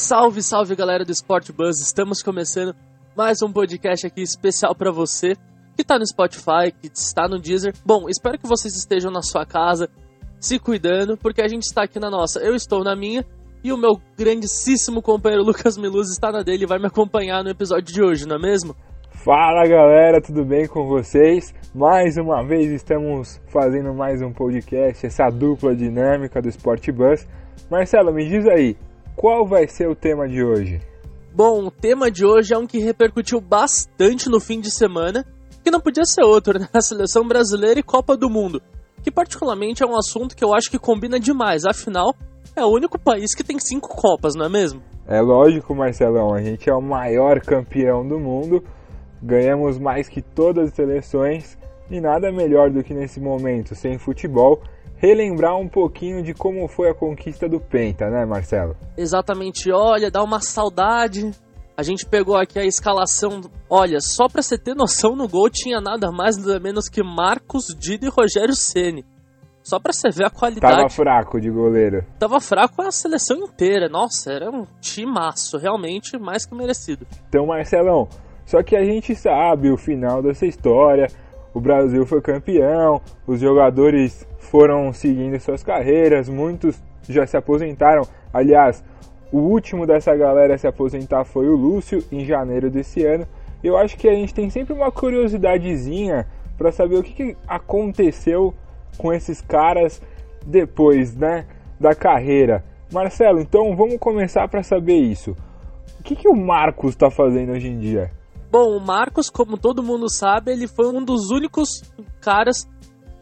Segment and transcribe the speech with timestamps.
[0.00, 2.74] Salve, salve galera do Sport Buzz, estamos começando
[3.14, 5.34] mais um podcast aqui especial para você
[5.76, 7.74] que tá no Spotify, que está no Deezer.
[7.84, 9.90] Bom, espero que vocês estejam na sua casa,
[10.40, 12.40] se cuidando, porque a gente está aqui na nossa.
[12.40, 13.26] Eu estou na minha
[13.62, 17.50] e o meu grandíssimo companheiro Lucas Miluz está na dele e vai me acompanhar no
[17.50, 18.74] episódio de hoje, não é mesmo?
[19.22, 21.54] Fala galera, tudo bem com vocês?
[21.74, 27.28] Mais uma vez estamos fazendo mais um podcast, essa dupla dinâmica do Sport Bus.
[27.70, 28.76] Marcelo, me diz aí,
[29.20, 30.80] qual vai ser o tema de hoje?
[31.34, 35.26] Bom, o tema de hoje é um que repercutiu bastante no fim de semana,
[35.62, 36.66] que não podia ser outro, né?
[36.72, 38.62] A seleção brasileira e Copa do Mundo,
[39.02, 42.14] que particularmente é um assunto que eu acho que combina demais, afinal,
[42.56, 44.80] é o único país que tem cinco Copas, não é mesmo?
[45.06, 48.64] É lógico, Marcelão, a gente é o maior campeão do mundo,
[49.22, 51.58] ganhamos mais que todas as seleções
[51.90, 54.62] e nada melhor do que nesse momento, sem futebol,
[55.00, 58.76] relembrar um pouquinho de como foi a conquista do Penta, né, Marcelo?
[58.96, 61.30] Exatamente, olha, dá uma saudade.
[61.76, 63.40] A gente pegou aqui a escalação.
[63.68, 67.74] Olha, só pra você ter noção, no gol tinha nada mais nada menos que Marcos
[67.78, 69.02] Dida e Rogério Ceni.
[69.62, 70.76] Só pra você ver a qualidade.
[70.76, 72.04] Tava fraco de goleiro.
[72.18, 73.88] Tava fraco a seleção inteira.
[73.88, 77.06] Nossa, era um timaço, realmente mais que merecido.
[77.28, 78.08] Então, Marcelão,
[78.44, 81.06] só que a gente sabe o final dessa história.
[81.52, 88.02] O Brasil foi campeão, os jogadores foram seguindo suas carreiras, muitos já se aposentaram.
[88.32, 88.84] Aliás,
[89.32, 93.26] o último dessa galera a se aposentar foi o Lúcio em janeiro desse ano.
[93.62, 98.54] Eu acho que a gente tem sempre uma curiosidadezinha para saber o que, que aconteceu
[98.96, 100.00] com esses caras
[100.44, 101.46] depois, né,
[101.78, 102.64] da carreira.
[102.92, 105.36] Marcelo, então vamos começar para saber isso.
[105.98, 108.10] O que, que o Marcos está fazendo hoje em dia?
[108.50, 111.82] Bom, o Marcos, como todo mundo sabe, ele foi um dos únicos
[112.20, 112.68] caras,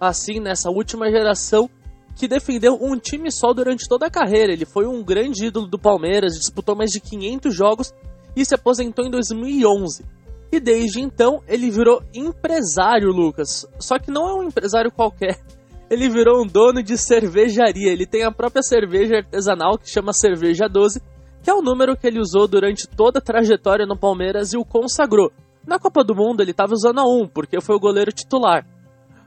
[0.00, 1.68] assim, nessa última geração,
[2.16, 4.52] que defendeu um time só durante toda a carreira.
[4.52, 7.94] Ele foi um grande ídolo do Palmeiras, disputou mais de 500 jogos
[8.34, 10.05] e se aposentou em 2011.
[10.50, 13.67] E desde então ele virou empresário, Lucas.
[13.78, 15.38] Só que não é um empresário qualquer.
[15.90, 17.90] Ele virou um dono de cervejaria.
[17.90, 21.00] Ele tem a própria cerveja artesanal que chama Cerveja 12
[21.42, 24.64] que é o número que ele usou durante toda a trajetória no Palmeiras e o
[24.64, 25.32] consagrou.
[25.66, 28.66] Na Copa do Mundo ele estava usando a 1, porque foi o goleiro titular.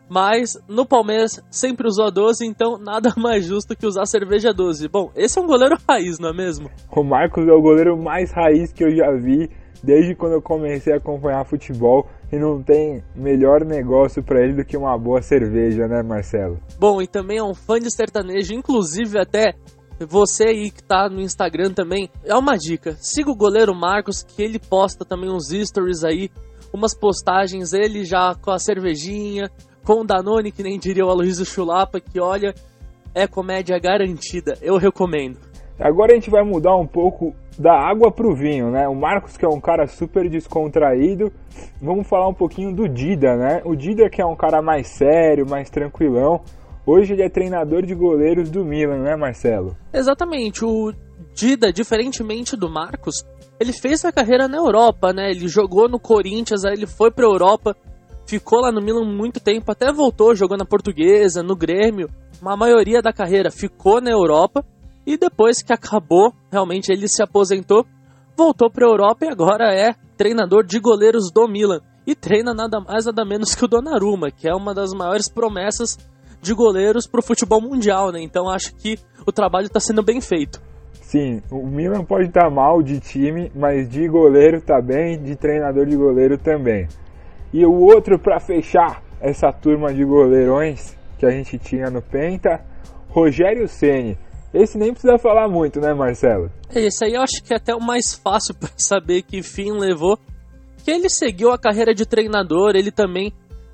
[0.09, 4.53] Mas no Palmeiras sempre usou a 12, então nada mais justo que usar a cerveja
[4.53, 4.87] 12.
[4.89, 6.69] Bom, esse é um goleiro raiz, não é mesmo?
[6.91, 9.49] O Marcos é o goleiro mais raiz que eu já vi
[9.83, 14.65] desde quando eu comecei a acompanhar futebol e não tem melhor negócio para ele do
[14.65, 16.59] que uma boa cerveja, né, Marcelo?
[16.79, 19.53] Bom, e também é um fã de sertanejo, inclusive até
[20.05, 22.95] você aí que tá no Instagram também, é uma dica.
[22.99, 26.29] Siga o goleiro Marcos, que ele posta também uns stories aí,
[26.73, 29.49] umas postagens, ele já com a cervejinha,
[29.83, 32.53] com o Danone, que nem diria o Aloysio Chulapa, que olha,
[33.13, 34.57] é comédia garantida.
[34.61, 35.37] Eu recomendo.
[35.79, 38.87] Agora a gente vai mudar um pouco da água pro vinho, né?
[38.87, 41.31] O Marcos, que é um cara super descontraído,
[41.81, 43.61] vamos falar um pouquinho do Dida, né?
[43.65, 46.41] O Dida, que é um cara mais sério, mais tranquilão.
[46.85, 49.77] Hoje ele é treinador de goleiros do Milan, né, Marcelo?
[49.93, 50.65] Exatamente.
[50.65, 50.91] O
[51.33, 53.23] Dida, diferentemente do Marcos,
[53.59, 55.29] ele fez a carreira na Europa, né?
[55.29, 57.75] Ele jogou no Corinthians, aí ele foi para Europa,
[58.25, 62.09] ficou lá no Milan muito tempo, até voltou, jogou na Portuguesa, no Grêmio.
[62.41, 64.65] Uma maioria da carreira ficou na Europa
[65.05, 67.85] e depois que acabou, realmente ele se aposentou,
[68.35, 73.05] voltou para Europa e agora é treinador de goleiros do Milan e treina nada mais
[73.05, 75.97] nada menos que o Donnarumma, que é uma das maiores promessas
[76.41, 78.21] de goleiros para o futebol mundial, né?
[78.21, 80.61] Então acho que o trabalho está sendo bem feito.
[81.01, 85.35] Sim, o Milan pode estar tá mal de time, mas de goleiro está bem, de
[85.35, 86.87] treinador de goleiro também.
[87.53, 92.61] E o outro para fechar essa turma de goleirões que a gente tinha no Penta,
[93.09, 94.17] Rogério Ceni.
[94.53, 96.51] Esse nem precisa falar muito, né, Marcelo?
[96.73, 100.17] Esse aí eu acho que é até o mais fácil para saber que fim levou.
[100.83, 103.31] Que ele seguiu a carreira de treinador, ele também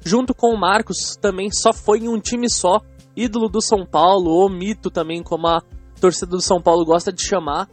[0.07, 2.79] junto com o Marcos, também só foi em um time só,
[3.15, 5.61] ídolo do São Paulo, ou mito também, como a
[5.99, 7.69] torcida do São Paulo gosta de chamar.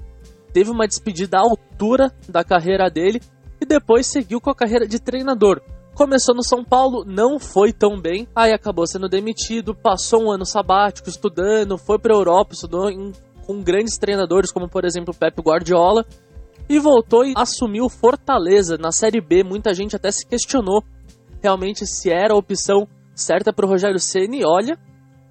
[0.52, 3.20] Teve uma despedida à altura da carreira dele
[3.60, 5.60] e depois seguiu com a carreira de treinador.
[5.94, 10.44] Começou no São Paulo, não foi tão bem, aí acabou sendo demitido, passou um ano
[10.44, 13.12] sabático estudando, foi para a Europa, estudou em,
[13.46, 16.04] com grandes treinadores como por exemplo Pep Guardiola
[16.68, 19.44] e voltou e assumiu Fortaleza na Série B.
[19.44, 20.82] Muita gente até se questionou
[21.44, 24.44] realmente se era a opção certa para o Rogério Ceni.
[24.44, 24.78] Olha,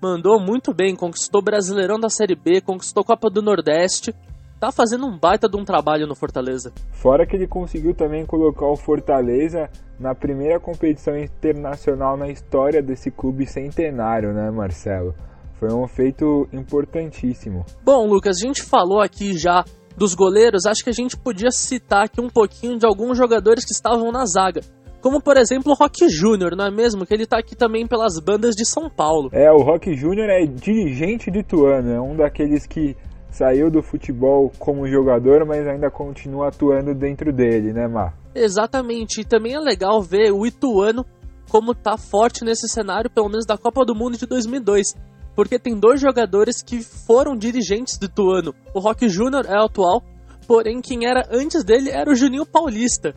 [0.01, 4.13] mandou muito bem, conquistou o Brasileirão da Série B, conquistou Copa do Nordeste.
[4.59, 6.71] Tá fazendo um baita de um trabalho no Fortaleza.
[6.91, 9.69] Fora que ele conseguiu também colocar o Fortaleza
[9.99, 15.13] na primeira competição internacional na história desse clube centenário, né, Marcelo?
[15.59, 17.65] Foi um feito importantíssimo.
[17.83, 19.65] Bom, Lucas, a gente falou aqui já
[19.97, 23.73] dos goleiros, acho que a gente podia citar aqui um pouquinho de alguns jogadores que
[23.73, 24.61] estavam na zaga.
[25.03, 27.05] Como, por exemplo, o Rock Júnior, não é mesmo?
[27.05, 29.29] Que ele tá aqui também pelas bandas de São Paulo.
[29.33, 32.95] É, o Rock Júnior é dirigente de Ituano, é um daqueles que
[33.29, 38.17] saiu do futebol como jogador, mas ainda continua atuando dentro dele, né, Mar?
[38.33, 41.05] Exatamente, e também é legal ver o Ituano
[41.49, 44.95] como tá forte nesse cenário, pelo menos da Copa do Mundo de 2002.
[45.35, 48.55] Porque tem dois jogadores que foram dirigentes do Ituano.
[48.73, 50.01] O Rock Júnior é o atual,
[50.47, 53.13] porém quem era antes dele era o Juninho Paulista,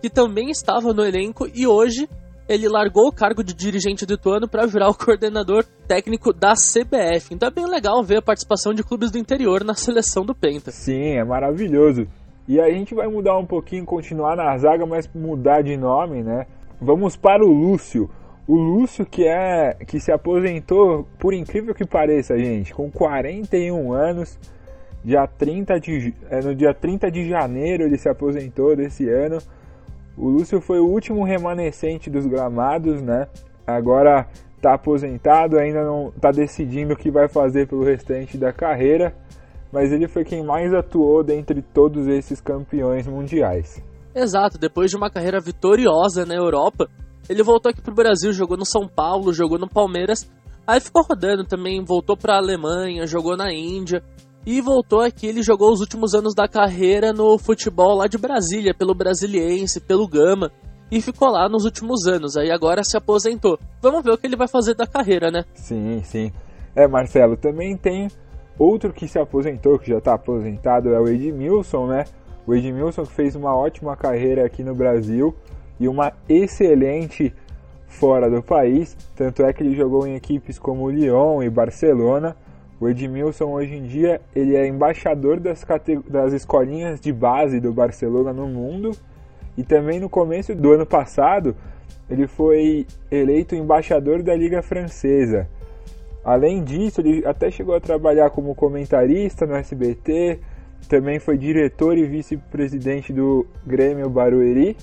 [0.00, 2.08] que também estava no elenco e hoje
[2.48, 7.34] ele largou o cargo de dirigente do Ituano para virar o coordenador técnico da CBF.
[7.34, 10.70] Então é bem legal ver a participação de clubes do interior na seleção do Penta.
[10.70, 12.06] Sim, é maravilhoso.
[12.48, 16.46] E a gente vai mudar um pouquinho, continuar na zaga, mas mudar de nome, né?
[16.80, 18.08] Vamos para o Lúcio.
[18.46, 24.38] O Lúcio que é que se aposentou, por incrível que pareça, gente, com 41 anos,
[25.04, 29.38] dia 30 de, é, no dia 30 de janeiro ele se aposentou desse ano.
[30.18, 33.28] O Lúcio foi o último remanescente dos gramados, né?
[33.64, 34.26] Agora
[34.56, 39.14] está aposentado, ainda não está decidindo o que vai fazer pelo restante da carreira,
[39.72, 43.80] mas ele foi quem mais atuou dentre todos esses campeões mundiais.
[44.12, 46.88] Exato, depois de uma carreira vitoriosa na Europa,
[47.28, 50.28] ele voltou aqui pro Brasil, jogou no São Paulo, jogou no Palmeiras,
[50.66, 54.02] aí ficou rodando também, voltou para a Alemanha, jogou na Índia,
[54.46, 58.74] e voltou aqui, ele jogou os últimos anos da carreira no futebol lá de Brasília,
[58.74, 60.50] pelo Brasiliense, pelo Gama,
[60.90, 62.36] e ficou lá nos últimos anos.
[62.36, 63.58] Aí agora se aposentou.
[63.82, 65.44] Vamos ver o que ele vai fazer da carreira, né?
[65.54, 66.32] Sim, sim.
[66.74, 68.08] É, Marcelo, também tem
[68.58, 72.04] outro que se aposentou, que já está aposentado, é o Edmilson, né?
[72.46, 75.34] O Edmilson que fez uma ótima carreira aqui no Brasil
[75.78, 77.34] e uma excelente
[77.86, 78.96] fora do país.
[79.14, 82.34] Tanto é que ele jogou em equipes como Lyon e Barcelona
[82.80, 85.64] o Edmilson hoje em dia ele é embaixador das,
[86.08, 88.92] das escolinhas de base do Barcelona no mundo
[89.56, 91.56] e também no começo do ano passado
[92.08, 95.48] ele foi eleito embaixador da Liga Francesa.
[96.24, 100.38] Além disso, ele até chegou a trabalhar como comentarista no SBT,
[100.88, 104.76] também foi diretor e vice-presidente do Grêmio Barueri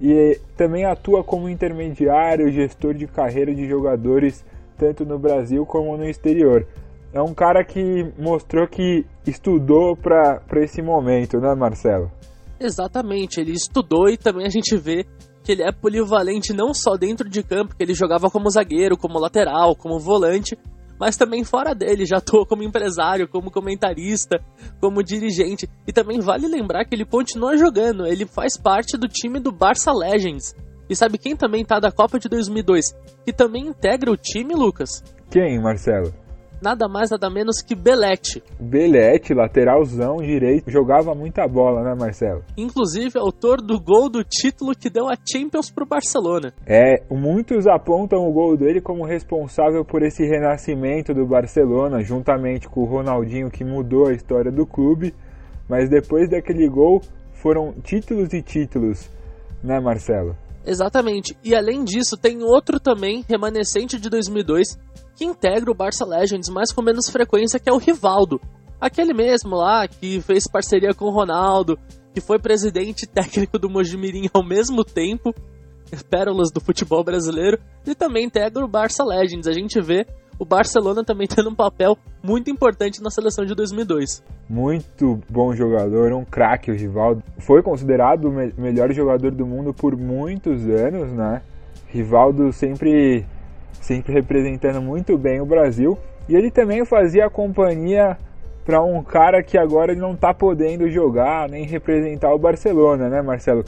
[0.00, 4.44] e também atua como intermediário, gestor de carreira de jogadores
[4.76, 6.66] tanto no Brasil como no exterior
[7.12, 12.10] é um cara que mostrou que estudou para esse momento, né, Marcelo?
[12.58, 15.04] Exatamente, ele estudou e também a gente vê
[15.42, 19.18] que ele é polivalente não só dentro de campo, que ele jogava como zagueiro, como
[19.18, 20.56] lateral, como volante,
[20.98, 24.40] mas também fora dele, já atuou como empresário, como comentarista,
[24.80, 25.68] como dirigente.
[25.86, 29.92] E também vale lembrar que ele continua jogando, ele faz parte do time do Barça
[29.92, 30.54] Legends.
[30.88, 32.94] E sabe quem também tá da Copa de 2002,
[33.24, 35.02] que também integra o time, Lucas?
[35.30, 36.21] Quem, Marcelo?
[36.62, 38.42] Nada mais nada menos que Belete.
[38.58, 42.42] Belete, lateralzão direito, jogava muita bola, né, Marcelo?
[42.56, 46.52] Inclusive autor do gol do título que deu a Champions pro Barcelona.
[46.66, 52.82] É, muitos apontam o gol dele como responsável por esse renascimento do Barcelona, juntamente com
[52.82, 55.14] o Ronaldinho que mudou a história do clube,
[55.68, 57.00] mas depois daquele gol
[57.32, 59.10] foram títulos e títulos,
[59.62, 60.36] né, Marcelo?
[60.64, 61.36] Exatamente.
[61.42, 64.78] E além disso, tem outro também, remanescente de 2002,
[65.16, 68.40] que integra o Barça Legends, mas com menos frequência, que é o Rivaldo.
[68.80, 71.78] Aquele mesmo lá que fez parceria com o Ronaldo,
[72.12, 75.34] que foi presidente técnico do Mojimirim ao mesmo tempo,
[76.10, 79.46] pérolas do futebol brasileiro, e também integra o Barça Legends.
[79.46, 80.06] A gente vê
[80.42, 84.24] o Barcelona também tendo um papel muito importante na seleção de 2002.
[84.50, 87.22] Muito bom jogador, um craque o Rivaldo.
[87.38, 91.42] Foi considerado o me melhor jogador do mundo por muitos anos, né?
[91.86, 93.24] Rivaldo sempre
[93.80, 95.96] sempre representando muito bem o Brasil.
[96.28, 98.18] E ele também fazia companhia
[98.64, 103.22] para um cara que agora ele não está podendo jogar nem representar o Barcelona, né,
[103.22, 103.64] Marcelo?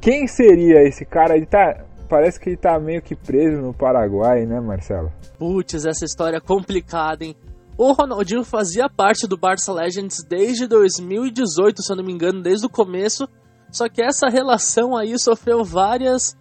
[0.00, 1.34] Quem seria esse cara?
[1.34, 5.12] Ele tá, parece que ele tá meio que preso no Paraguai, né, Marcelo?
[5.38, 7.36] Putz, essa história é complicada, hein?
[7.76, 12.66] O Ronaldinho fazia parte do Barça Legends desde 2018, se eu não me engano, desde
[12.66, 13.28] o começo.
[13.70, 16.36] Só que essa relação aí sofreu várias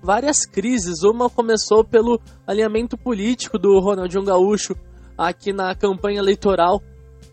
[0.00, 1.02] várias crises.
[1.02, 4.76] Uma começou pelo alinhamento político do Ronaldinho Gaúcho
[5.18, 6.80] aqui na campanha eleitoral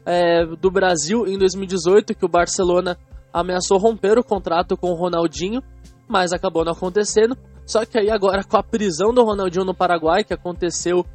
[0.06, 2.98] é, do Brasil em 2018, que o Barcelona
[3.32, 5.62] ameaçou romper o contrato com o Ronaldinho,
[6.08, 7.38] mas acabou não acontecendo.
[7.66, 11.06] Só que aí agora com a prisão do Ronaldinho no Paraguai, que aconteceu,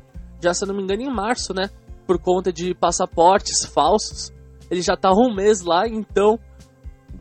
[0.41, 1.69] já se não me engano, em março, né?
[2.07, 4.33] Por conta de passaportes falsos.
[4.71, 6.39] Ele já tá um mês lá, então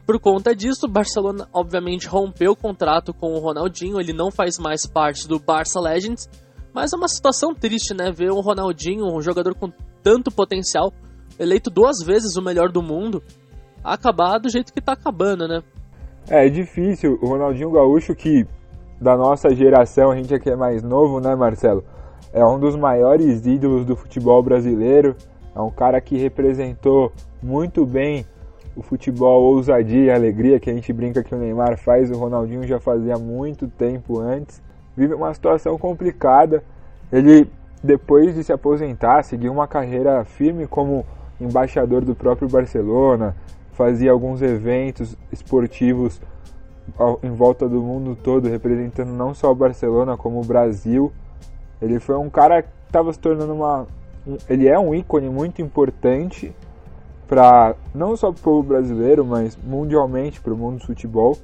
[0.05, 4.57] por conta disso, o Barcelona obviamente rompeu o contrato com o Ronaldinho, ele não faz
[4.57, 6.29] mais parte do Barça Legends,
[6.73, 8.11] mas é uma situação triste, né?
[8.11, 9.69] Ver o Ronaldinho, um jogador com
[10.01, 10.93] tanto potencial,
[11.37, 13.21] eleito duas vezes o melhor do mundo,
[13.83, 15.61] acabar do jeito que tá acabando, né?
[16.29, 17.17] É, é difícil.
[17.21, 18.45] O Ronaldinho Gaúcho, que
[18.99, 21.83] da nossa geração, a gente aqui é mais novo, né, Marcelo?
[22.33, 25.15] É um dos maiores ídolos do futebol brasileiro.
[25.55, 27.11] É um cara que representou
[27.41, 28.25] muito bem
[28.75, 32.65] o futebol ousadia e alegria que a gente brinca que o Neymar faz, o Ronaldinho
[32.65, 34.61] já fazia muito tempo antes.
[34.95, 36.63] Vive uma situação complicada.
[37.11, 37.49] Ele,
[37.83, 41.05] depois de se aposentar, seguiu uma carreira firme como
[41.39, 43.35] embaixador do próprio Barcelona,
[43.73, 46.19] fazia alguns eventos esportivos
[47.23, 51.11] em volta do mundo todo, representando não só o Barcelona como o Brasil.
[51.81, 53.87] Ele foi um cara que estava se tornando uma.
[54.25, 56.53] Um, ele é um ícone muito importante
[57.27, 61.37] para não só para o povo brasileiro, mas mundialmente para o mundo do futebol.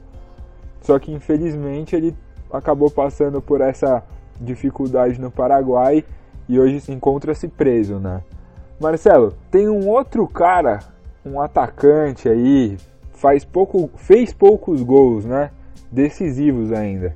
[0.82, 2.16] Só que infelizmente ele
[2.52, 4.04] acabou passando por essa
[4.40, 6.04] dificuldade no Paraguai
[6.48, 8.22] e hoje se encontra-se preso, né?
[8.80, 10.80] Marcelo, tem um outro cara,
[11.26, 12.78] um atacante aí,
[13.14, 15.52] faz pouco, fez poucos gols, né?
[15.92, 17.16] Decisivos ainda.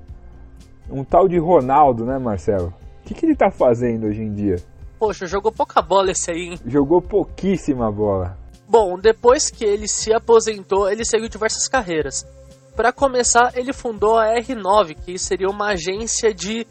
[0.90, 2.74] Um tal de Ronaldo, né, Marcelo?
[3.02, 4.58] O que, que ele tá fazendo hoje em dia?
[5.00, 6.60] Poxa, jogou pouca bola esse aí, hein?
[6.66, 8.38] Jogou pouquíssima bola.
[8.68, 12.26] Bom, depois que ele se aposentou, ele seguiu diversas carreiras.
[12.76, 16.68] Para começar, ele fundou a R9, que seria uma agência de.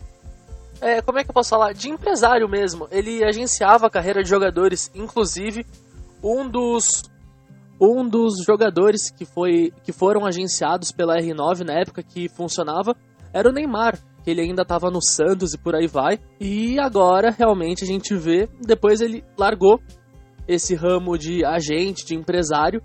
[0.81, 1.73] É, como é que eu posso falar?
[1.73, 2.87] De empresário mesmo.
[2.91, 5.67] Ele agenciava a carreira de jogadores, inclusive
[6.23, 7.03] um dos
[7.81, 12.97] um dos jogadores que, foi, que foram agenciados pela R9 na época que funcionava
[13.33, 16.19] era o Neymar, que ele ainda estava no Santos e por aí vai.
[16.41, 19.81] E agora realmente a gente vê, depois ele largou
[20.49, 22.83] esse ramo de agente, de empresário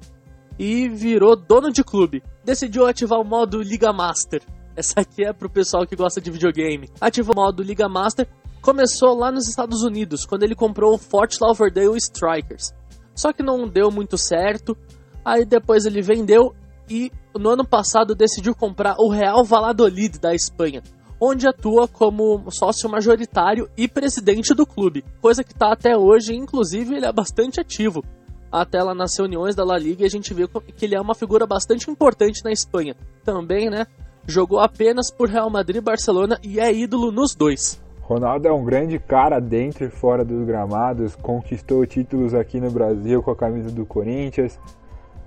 [0.59, 2.23] e virou dono de clube.
[2.43, 4.41] Decidiu ativar o modo Liga Master.
[4.75, 6.89] Essa aqui é pro pessoal que gosta de videogame.
[6.99, 8.27] Ativou o modo Liga Master.
[8.61, 12.73] Começou lá nos Estados Unidos, quando ele comprou o Fort Lauderdale Strikers.
[13.21, 14.75] Só que não deu muito certo.
[15.23, 16.55] Aí depois ele vendeu
[16.89, 20.81] e no ano passado decidiu comprar o Real Valladolid da Espanha,
[21.19, 26.95] onde atua como sócio majoritário e presidente do clube, coisa que está até hoje, inclusive
[26.95, 28.03] ele é bastante ativo.
[28.51, 31.45] Até lá nas reuniões da La Liga a gente vê que ele é uma figura
[31.45, 32.95] bastante importante na Espanha.
[33.23, 33.85] Também, né?
[34.25, 37.79] Jogou apenas por Real Madrid e Barcelona e é ídolo nos dois.
[38.01, 43.23] Ronaldo é um grande cara dentro e fora dos gramados, conquistou títulos aqui no Brasil
[43.23, 44.59] com a camisa do Corinthians,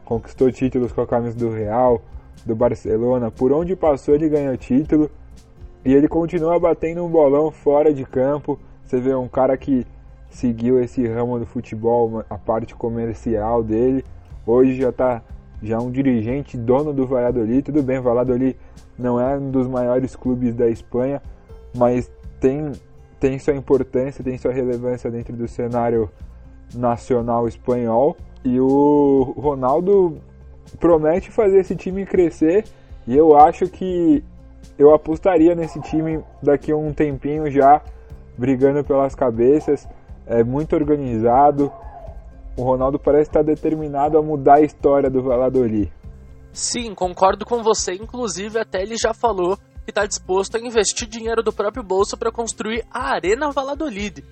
[0.04, 2.02] conquistou títulos com a camisa do Real,
[2.45, 5.11] do Barcelona, por onde passou ele ganhou título
[5.85, 8.59] e ele continua batendo um bolão fora de campo.
[8.85, 9.87] Você vê um cara que
[10.28, 14.04] seguiu esse ramo do futebol, a parte comercial dele.
[14.47, 15.23] Hoje já está
[15.62, 17.62] já um dirigente, dono do Valladolid.
[17.62, 18.57] Tudo bem, Valladolid
[18.99, 21.23] não é um dos maiores clubes da Espanha,
[21.75, 22.11] mas
[22.44, 22.72] tem,
[23.18, 26.10] tem sua importância, tem sua relevância dentro do cenário
[26.74, 28.18] nacional espanhol.
[28.44, 30.18] E o Ronaldo
[30.78, 32.64] promete fazer esse time crescer.
[33.06, 34.22] E eu acho que
[34.78, 37.80] eu apostaria nesse time daqui a um tempinho já,
[38.36, 39.88] brigando pelas cabeças.
[40.26, 41.72] É muito organizado.
[42.58, 45.90] O Ronaldo parece estar determinado a mudar a história do Valladolid.
[46.52, 47.94] Sim, concordo com você.
[47.94, 52.32] Inclusive, até ele já falou que está disposto a investir dinheiro do próprio bolso para
[52.32, 54.24] construir a Arena Valladolid.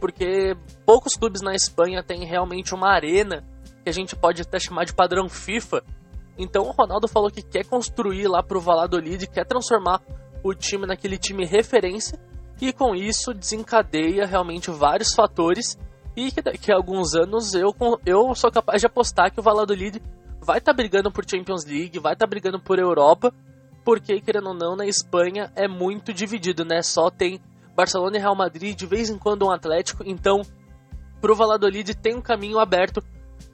[0.00, 3.44] Porque poucos clubes na Espanha têm realmente uma arena
[3.82, 5.82] que a gente pode até chamar de padrão FIFA,
[6.38, 10.00] então o Ronaldo falou que quer construir lá pro Valladolid, quer transformar
[10.42, 12.18] o time naquele time referência
[12.60, 15.78] e com isso desencadeia realmente vários fatores
[16.16, 20.00] e que daqui a alguns anos eu, eu sou capaz de apostar que o Valladolid
[20.40, 23.32] vai estar tá brigando por Champions League, vai estar tá brigando por Europa,
[23.84, 26.82] porque querendo ou não na Espanha é muito dividido, né?
[26.82, 27.40] Só tem
[27.76, 30.42] Barcelona e Real Madrid, de vez em quando um Atlético, então
[31.20, 33.02] pro Valladolid tem um caminho aberto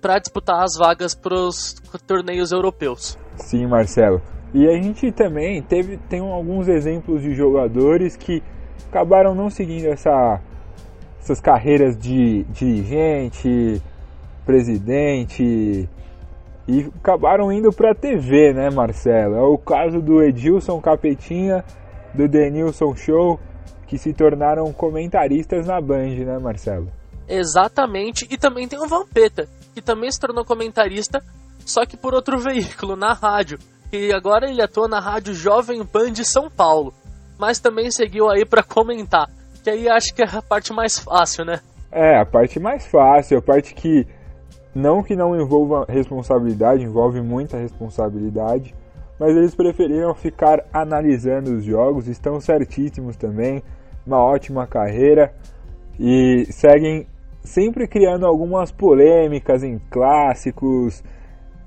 [0.01, 1.75] para disputar as vagas para os
[2.07, 3.19] torneios europeus.
[3.37, 4.21] Sim, Marcelo.
[4.53, 8.43] E a gente também teve tem alguns exemplos de jogadores que
[8.89, 10.41] acabaram não seguindo essa,
[11.21, 13.81] essas carreiras de dirigente,
[14.45, 15.89] presidente
[16.71, 19.35] e acabaram indo para a TV, né, Marcelo?
[19.35, 21.65] É o caso do Edilson Capetinha,
[22.15, 23.41] do Denilson Show,
[23.89, 26.87] que se tornaram comentaristas na Band, né, Marcelo?
[27.29, 31.21] Exatamente, e também tem o Vampeta, que também se tornou comentarista,
[31.67, 33.59] só que por outro veículo, na rádio.
[33.93, 36.95] E agora ele atua na rádio Jovem Pan de São Paulo.
[37.37, 39.29] Mas também seguiu aí para comentar.
[39.65, 41.61] Que aí acho que é a parte mais fácil, né?
[41.91, 44.07] É, a parte mais fácil, a parte que
[44.75, 48.75] não que não envolva responsabilidade, envolve muita responsabilidade,
[49.19, 53.63] mas eles preferiram ficar analisando os jogos, estão certíssimos também,
[54.07, 55.35] uma ótima carreira
[55.99, 57.07] e seguem
[57.43, 61.03] sempre criando algumas polêmicas em clássicos,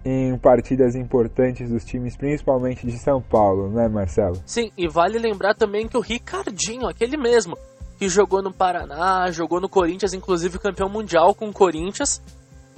[0.06, 4.36] em partidas importantes dos times, principalmente de São Paulo, né, Marcelo?
[4.46, 7.58] Sim, e vale lembrar também que o Ricardinho, aquele mesmo,
[7.98, 12.22] que jogou no Paraná, jogou no Corinthians, inclusive campeão mundial com o Corinthians,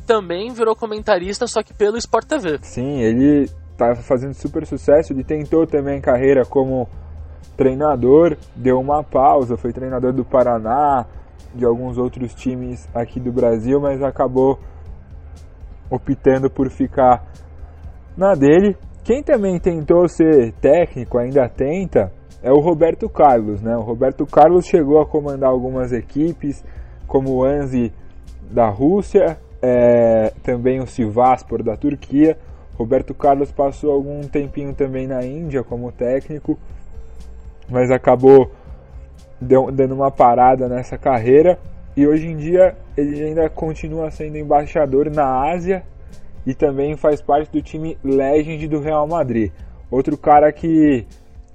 [0.05, 2.59] também virou comentarista, só que pelo Sport TV.
[2.61, 6.87] Sim, ele tá fazendo super sucesso, ele tentou também carreira como
[7.57, 11.05] treinador, deu uma pausa, foi treinador do Paraná,
[11.53, 14.59] de alguns outros times aqui do Brasil, mas acabou
[15.89, 17.25] optando por ficar
[18.17, 18.75] na dele.
[19.03, 23.75] Quem também tentou ser técnico, ainda tenta, é o Roberto Carlos, né?
[23.77, 26.63] O Roberto Carlos chegou a comandar algumas equipes,
[27.07, 27.93] como o Anzi
[28.51, 32.37] da Rússia, é, também o Sivaspor da Turquia.
[32.77, 36.59] Roberto Carlos passou algum tempinho também na Índia como técnico,
[37.67, 38.51] mas acabou
[39.41, 41.57] dando uma parada nessa carreira
[41.97, 45.83] e hoje em dia ele ainda continua sendo embaixador na Ásia
[46.45, 49.51] e também faz parte do time Legend do Real Madrid.
[49.89, 51.07] Outro cara que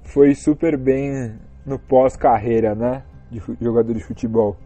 [0.03, 1.33] foi super bem
[1.65, 4.57] no pós-carreira, né, de jogador de futebol.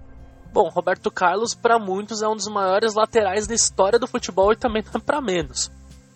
[0.55, 4.55] Bom, Roberto Carlos para muitos é um dos maiores laterais da história do futebol e
[4.55, 5.69] também não é para menos.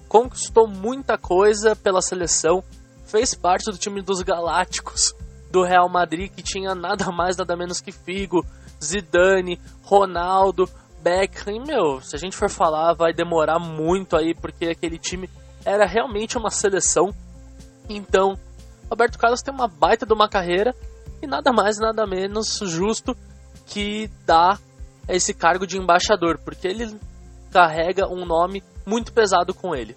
[0.08, 2.64] Conquistou muita coisa pela seleção,
[3.06, 5.14] fez parte do time dos Galácticos,
[5.52, 8.46] do Real Madrid, que tinha nada mais, nada menos que Figo,
[8.82, 10.70] Zidane, Ronaldo,
[11.04, 11.66] Beckham.
[11.68, 15.30] Meu, se a gente for falar, vai demorar muito aí, porque aquele time
[15.66, 17.14] era realmente uma seleção.
[17.90, 18.40] Então,
[18.90, 20.74] Roberto Carlos tem uma baita de uma carreira
[21.22, 23.14] e nada mais, nada menos justo
[23.70, 24.60] que dar
[25.08, 27.00] esse cargo de embaixador, porque ele
[27.52, 29.96] carrega um nome muito pesado com ele.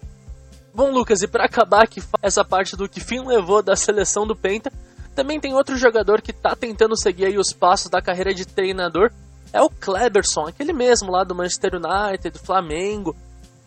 [0.74, 4.36] Bom, Lucas, e para acabar aqui essa parte do que fim levou da seleção do
[4.36, 4.72] Penta,
[5.14, 9.10] também tem outro jogador que está tentando seguir os passos da carreira de treinador,
[9.52, 13.14] é o Kleberson, aquele mesmo lá do Manchester United, do Flamengo.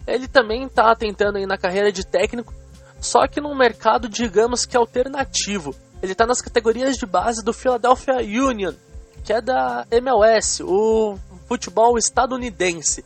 [0.08, 2.54] Ele também está tentando aí na carreira de técnico,
[3.00, 5.76] só que num mercado, digamos que alternativo.
[6.02, 8.74] Ele está nas categorias de base do Philadelphia Union,
[9.26, 13.04] que é da MLS, o futebol estadunidense.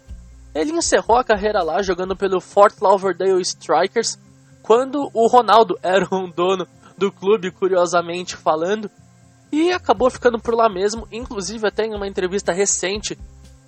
[0.54, 4.20] Ele encerrou a carreira lá jogando pelo Fort Lauderdale Strikers,
[4.62, 8.92] quando o Ronaldo era um dono do clube, curiosamente falando,
[9.50, 11.08] e acabou ficando por lá mesmo.
[11.10, 13.18] Inclusive, até em uma entrevista recente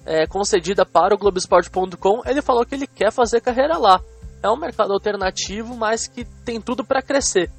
[0.06, 4.02] é, concedida para o Globoesporte.com, ele falou que ele quer fazer carreira lá.
[4.44, 7.50] É um mercado alternativo, mas que tem tudo para crescer.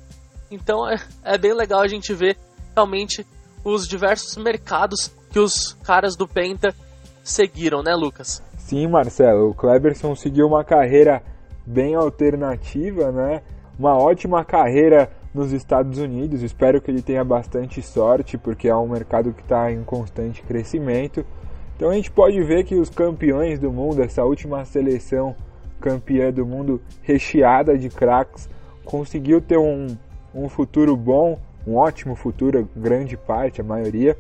[0.51, 2.37] Então é, é bem legal a gente ver
[2.75, 3.27] realmente
[3.65, 6.75] os diversos mercados que os caras do Penta
[7.23, 8.43] seguiram, né, Lucas?
[8.59, 9.51] Sim, Marcelo.
[9.51, 11.23] O Kleberson seguiu uma carreira
[11.67, 13.43] bem alternativa, né?
[13.79, 16.43] Uma ótima carreira nos Estados Unidos.
[16.43, 21.25] Espero que ele tenha bastante sorte, porque é um mercado que está em constante crescimento.
[21.77, 25.35] Então a gente pode ver que os campeões do mundo, essa última seleção
[25.81, 28.49] campeã do mundo recheada de craques,
[28.85, 29.89] conseguiu ter um,
[30.35, 34.17] um futuro bom, um ótimo futuro, grande parte, a maioria.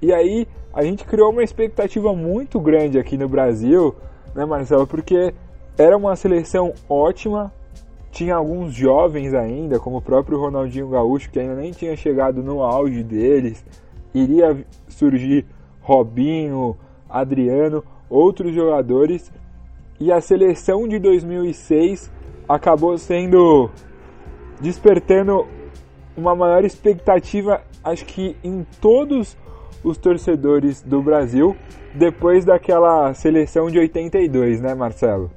[0.00, 3.94] E aí a gente criou uma expectativa muito grande aqui no Brasil,
[4.34, 4.86] né, Marcelo?
[4.86, 5.34] Porque
[5.76, 7.52] era uma seleção ótima,
[8.10, 12.62] tinha alguns jovens ainda, como o próprio Ronaldinho Gaúcho, que ainda nem tinha chegado no
[12.62, 13.64] auge deles.
[14.14, 15.46] Iria surgir
[15.80, 16.76] Robinho,
[17.08, 19.32] Adriano, outros jogadores.
[19.98, 22.10] E a seleção de 2006
[22.48, 23.70] acabou sendo
[24.60, 25.46] despertando
[26.16, 29.36] uma maior expectativa, acho que em todos
[29.82, 31.56] os torcedores do Brasil,
[31.94, 35.30] depois daquela seleção de 82, né, Marcelo?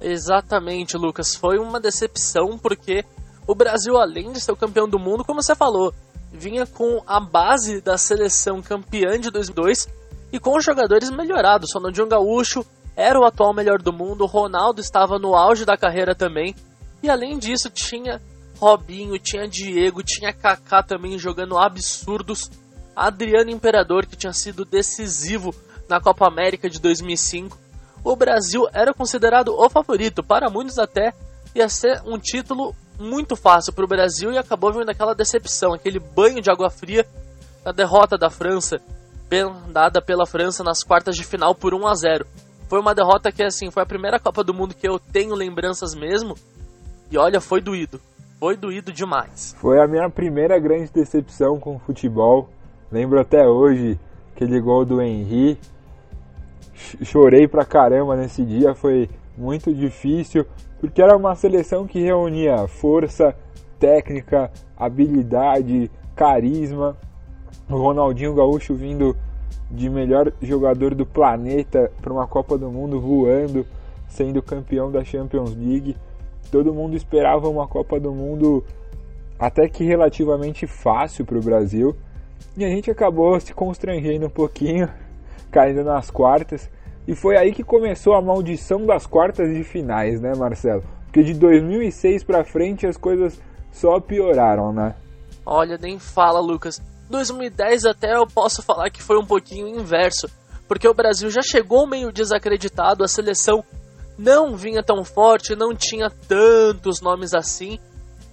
[0.00, 1.34] Exatamente, Lucas.
[1.34, 3.04] Foi uma decepção porque
[3.46, 5.92] o Brasil, além de ser o campeão do mundo, como você falou,
[6.32, 9.88] vinha com a base da seleção campeã de 2002
[10.32, 11.72] e com os jogadores melhorados.
[11.74, 12.64] Ronaldinho Gaúcho
[12.96, 16.54] era o atual melhor do mundo, Ronaldo estava no auge da carreira também.
[17.02, 18.20] E além disso, tinha
[18.64, 22.50] Robinho, tinha Diego, tinha Kaká também jogando absurdos.
[22.96, 25.54] Adriano Imperador, que tinha sido decisivo
[25.88, 27.64] na Copa América de 2005
[28.04, 31.14] o Brasil era considerado o favorito, para muitos até
[31.54, 35.98] ia ser um título muito fácil para o Brasil e acabou vindo aquela decepção, aquele
[35.98, 37.06] banho de água fria
[37.64, 38.80] na derrota da França,
[39.72, 42.26] dada pela França nas quartas de final por 1 a 0.
[42.68, 45.94] Foi uma derrota que assim, foi a primeira Copa do Mundo que eu tenho lembranças
[45.94, 46.36] mesmo.
[47.10, 48.00] E olha, foi doído.
[48.38, 49.54] Foi doído demais.
[49.58, 52.48] Foi a minha primeira grande decepção com o futebol.
[52.90, 53.98] Lembro até hoje
[54.34, 55.58] aquele gol do Henry
[57.02, 60.44] chorei pra caramba nesse dia, foi muito difícil,
[60.80, 63.34] porque era uma seleção que reunia força,
[63.78, 66.96] técnica, habilidade, carisma.
[67.68, 69.16] O Ronaldinho Gaúcho vindo
[69.70, 73.66] de melhor jogador do planeta para uma Copa do Mundo voando,
[74.08, 75.96] sendo campeão da Champions League.
[76.54, 78.64] Todo mundo esperava uma Copa do Mundo
[79.36, 81.96] até que relativamente fácil para o Brasil.
[82.56, 84.88] E a gente acabou se constrangendo um pouquinho,
[85.50, 86.70] caindo nas quartas.
[87.08, 90.84] E foi aí que começou a maldição das quartas de finais, né, Marcelo?
[91.06, 94.94] Porque de 2006 para frente as coisas só pioraram, né?
[95.44, 96.80] Olha, nem fala, Lucas.
[97.10, 100.30] 2010 até eu posso falar que foi um pouquinho inverso,
[100.68, 103.64] porque o Brasil já chegou meio desacreditado, a seleção
[104.16, 107.78] não vinha tão forte, não tinha tantos nomes assim,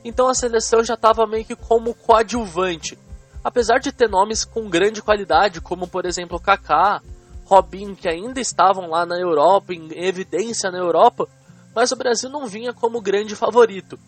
[0.03, 2.97] então a seleção já estava meio que como coadjuvante.
[3.43, 7.01] Apesar de ter nomes com grande qualidade, como por exemplo Kaká,
[7.45, 11.27] Robin, que ainda estavam lá na Europa, em evidência na Europa,
[11.75, 13.99] mas o Brasil não vinha como grande favorito.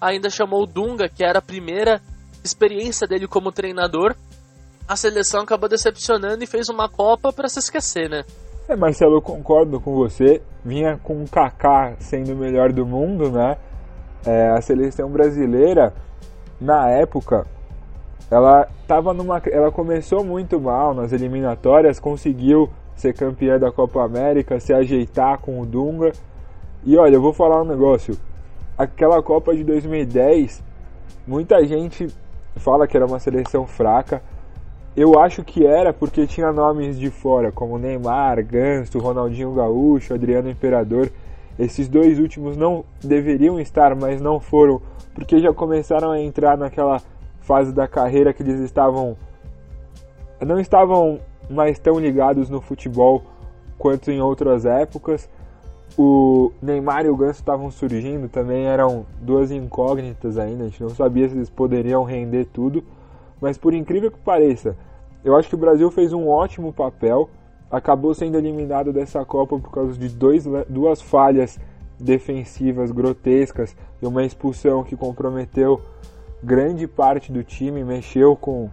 [0.00, 2.00] Ainda chamou Dunga, que era a primeira
[2.42, 4.16] experiência dele como treinador,
[4.88, 8.24] a seleção acabou decepcionando e fez uma Copa para se esquecer, né?
[8.70, 10.40] É, Marcelo, eu concordo com você.
[10.64, 13.56] Vinha com o Kaká sendo o melhor do mundo, né?
[14.24, 15.92] É, a seleção brasileira,
[16.60, 17.44] na época,
[18.30, 24.60] ela tava numa, ela começou muito mal nas eliminatórias, conseguiu ser campeã da Copa América,
[24.60, 26.12] se ajeitar com o Dunga.
[26.84, 28.16] E olha, eu vou falar um negócio.
[28.78, 30.62] Aquela Copa de 2010,
[31.26, 32.06] muita gente
[32.54, 34.22] fala que era uma seleção fraca.
[35.00, 40.50] Eu acho que era porque tinha nomes de fora, como Neymar, Ganso, Ronaldinho Gaúcho, Adriano
[40.50, 41.10] Imperador.
[41.58, 44.78] Esses dois últimos não deveriam estar, mas não foram,
[45.14, 47.00] porque já começaram a entrar naquela
[47.40, 49.16] fase da carreira que eles estavam
[50.38, 53.22] não estavam mais tão ligados no futebol
[53.78, 55.30] quanto em outras épocas.
[55.96, 60.90] O Neymar e o Ganso estavam surgindo, também eram duas incógnitas ainda, a gente não
[60.90, 62.84] sabia se eles poderiam render tudo,
[63.40, 64.76] mas por incrível que pareça,
[65.24, 67.28] eu acho que o Brasil fez um ótimo papel,
[67.70, 71.58] acabou sendo eliminado dessa Copa por causa de dois, duas falhas
[71.98, 75.80] defensivas grotescas e uma expulsão que comprometeu
[76.42, 78.70] grande parte do time, mexeu com,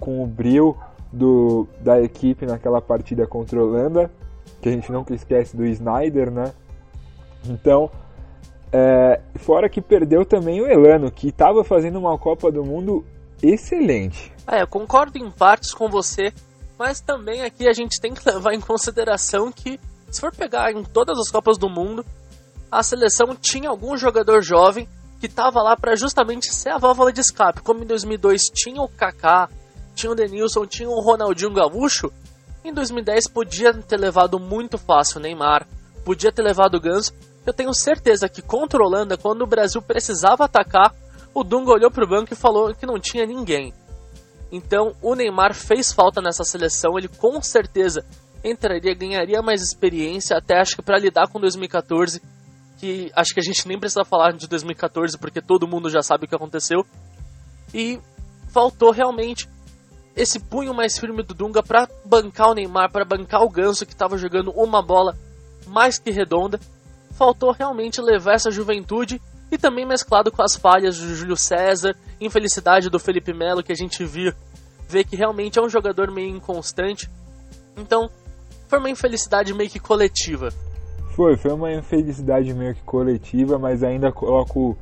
[0.00, 0.76] com o brilho
[1.12, 4.10] do, da equipe naquela partida contra a Holanda
[4.60, 6.52] que a gente nunca esquece do Snyder, né?
[7.48, 7.90] Então,
[8.72, 13.04] é, fora que perdeu também o Elano, que estava fazendo uma Copa do Mundo
[13.42, 14.32] excelente.
[14.50, 16.32] É, eu concordo em partes com você,
[16.76, 19.78] mas também aqui a gente tem que levar em consideração que,
[20.10, 22.04] se for pegar em todas as Copas do Mundo,
[22.70, 24.88] a seleção tinha algum jogador jovem
[25.20, 27.62] que estava lá para justamente ser a válvula de escape.
[27.62, 29.48] Como em 2002 tinha o Kaká,
[29.94, 32.10] tinha o Denilson, tinha o Ronaldinho Gaúcho,
[32.64, 35.66] em 2010 podia ter levado muito fácil o Neymar,
[36.04, 37.14] podia ter levado o Ganso.
[37.46, 40.94] Eu tenho certeza que contra a Holanda, quando o Brasil precisava atacar,
[41.32, 43.72] o Dunga olhou para o banco e falou que não tinha ninguém.
[44.50, 48.04] Então o Neymar fez falta nessa seleção, ele com certeza
[48.42, 52.20] entraria, ganharia mais experiência, até acho que para lidar com 2014,
[52.78, 56.24] que acho que a gente nem precisa falar de 2014 porque todo mundo já sabe
[56.24, 56.84] o que aconteceu.
[57.72, 58.00] E
[58.48, 59.48] faltou realmente
[60.16, 63.92] esse punho mais firme do Dunga para bancar o Neymar, para bancar o Ganso que
[63.92, 65.16] estava jogando uma bola
[65.66, 66.58] mais que redonda.
[67.12, 72.88] Faltou realmente levar essa juventude e também mesclado com as falhas do Júlio César, infelicidade
[72.88, 74.32] do Felipe Melo que a gente viu,
[74.88, 77.10] vê que realmente é um jogador meio inconstante.
[77.76, 78.10] Então,
[78.68, 80.50] foi uma infelicidade meio que coletiva.
[81.14, 84.76] Foi, foi uma infelicidade meio que coletiva, mas ainda coloco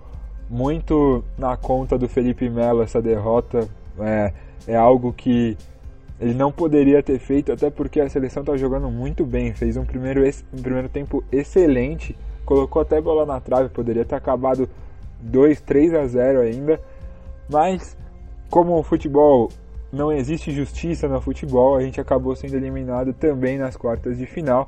[0.48, 3.68] muito na conta do Felipe Melo essa derrota.
[3.98, 4.32] É,
[4.66, 5.56] é algo que
[6.20, 9.84] ele não poderia ter feito, até porque a seleção está jogando muito bem, fez um
[9.84, 12.16] primeiro, um primeiro tempo excelente,
[12.48, 14.66] colocou até bola na trave, poderia ter acabado
[15.20, 16.80] 2, 3 a 0 ainda,
[17.46, 17.94] mas
[18.48, 19.50] como o futebol
[19.92, 24.66] não existe justiça no futebol, a gente acabou sendo eliminado também nas quartas de final.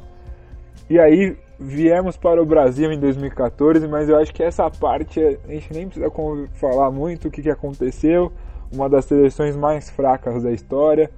[0.90, 5.50] E aí viemos para o Brasil em 2014, mas eu acho que essa parte a
[5.50, 6.12] gente nem precisa
[6.52, 8.30] falar muito o que, que aconteceu
[8.70, 11.10] uma das seleções mais fracas da história,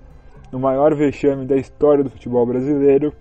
[0.53, 3.13] no maior vexame da história do futebol brasileiro.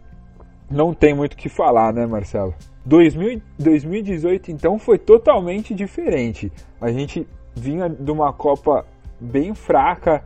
[0.70, 2.54] Não tem muito o que falar, né, Marcelo?
[2.86, 6.52] 2000, 2018 então foi totalmente diferente.
[6.80, 8.86] A gente vinha de uma Copa
[9.20, 10.24] bem fraca,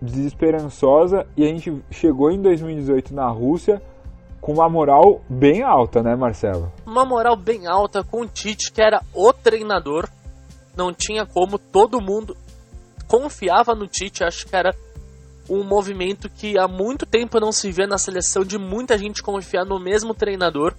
[0.00, 3.80] desesperançosa, e a gente chegou em 2018 na Rússia
[4.40, 6.72] com uma moral bem alta, né, Marcelo?
[6.84, 10.08] Uma moral bem alta com o Tite, que era o treinador.
[10.76, 12.36] Não tinha como todo mundo
[13.08, 14.74] confiava no Tite, acho que era
[15.48, 19.64] um movimento que há muito tempo não se vê na seleção de muita gente confiar
[19.64, 20.74] no mesmo treinador.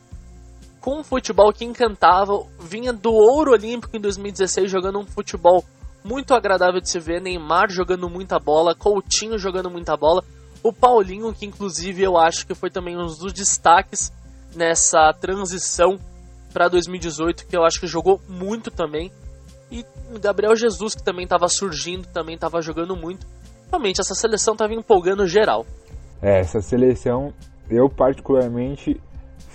[0.88, 5.62] Com um futebol que encantava, vinha do ouro olímpico em 2016 jogando um futebol
[6.02, 10.23] muito agradável de se ver, Neymar jogando muita bola, Coutinho jogando muita bola,
[10.63, 14.13] o Paulinho, que inclusive eu acho que foi também um dos destaques
[14.56, 16.00] nessa transição
[16.54, 19.12] para 2018, que eu acho que jogou muito também.
[19.69, 19.86] E
[20.21, 23.28] Gabriel Jesus, que também estava surgindo, também estava jogando muito.
[23.69, 25.65] Realmente, essa seleção estava empolgando geral.
[26.21, 27.34] É, essa seleção,
[27.69, 29.02] eu particularmente,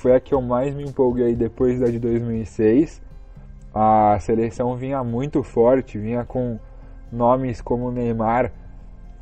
[0.02, 3.00] foi a que eu mais me empolguei depois da de 2006.
[3.72, 6.58] A seleção vinha muito forte, vinha com
[7.10, 8.52] nomes como Neymar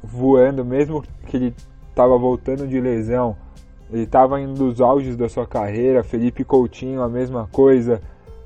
[0.03, 1.55] voando, mesmo que ele
[1.91, 3.37] estava voltando de lesão,
[3.93, 6.03] ele estava indo dos auges da sua carreira.
[6.03, 8.01] Felipe Coutinho, a mesma coisa.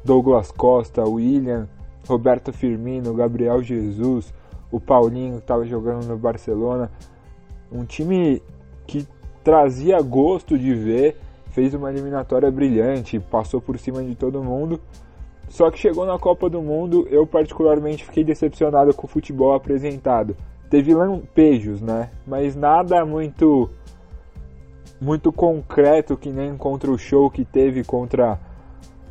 [0.04, 1.68] Douglas Costa, William,
[2.06, 4.34] Roberto Firmino, Gabriel Jesus,
[4.72, 6.90] o Paulinho que estava jogando no Barcelona.
[7.70, 8.42] Um time
[8.88, 9.06] que
[9.44, 11.16] trazia gosto de ver,
[11.54, 14.80] fez uma eliminatória brilhante, passou por cima de todo mundo.
[15.48, 20.36] Só que chegou na Copa do Mundo, eu particularmente fiquei decepcionado com o futebol apresentado.
[20.68, 22.10] Teve lampejos, né?
[22.26, 23.70] Mas nada muito
[25.00, 28.40] muito concreto que nem contra o show que teve contra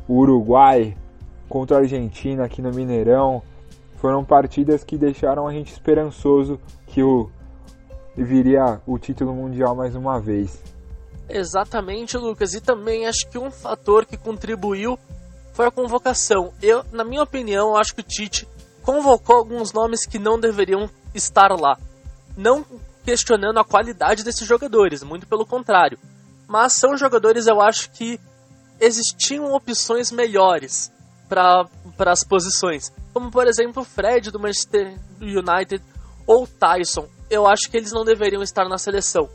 [0.08, 0.96] o Uruguai,
[1.48, 3.42] contra a Argentina aqui no Mineirão.
[3.96, 7.30] Foram partidas que deixaram a gente esperançoso que o
[8.14, 10.73] viria o título mundial mais uma vez.
[11.28, 12.54] Exatamente, Lucas.
[12.54, 14.98] E também acho que um fator que contribuiu
[15.52, 16.52] foi a convocação.
[16.60, 18.48] Eu, na minha opinião, acho que o Tite
[18.82, 21.78] convocou alguns nomes que não deveriam estar lá.
[22.36, 22.64] Não
[23.04, 25.98] questionando a qualidade desses jogadores, muito pelo contrário.
[26.46, 28.18] Mas são jogadores, eu acho que
[28.80, 30.92] existiam opções melhores
[31.28, 31.66] para
[31.98, 32.92] as posições.
[33.12, 35.82] Como, por exemplo, o Fred do Manchester United
[36.26, 37.08] ou Tyson.
[37.30, 39.28] Eu acho que eles não deveriam estar na seleção.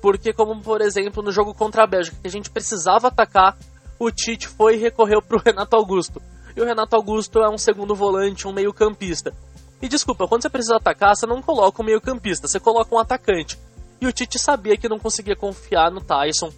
[0.00, 3.56] Porque, como por exemplo, no jogo contra a Bélgica, que a gente precisava atacar,
[3.98, 6.20] o Tite foi e recorreu para o Renato Augusto.
[6.56, 9.32] E o Renato Augusto é um segundo volante, um meio-campista.
[9.80, 13.58] E desculpa, quando você precisa atacar, você não coloca um meio-campista, você coloca um atacante.
[14.00, 16.50] E o Tite sabia que não conseguia confiar no Tyson,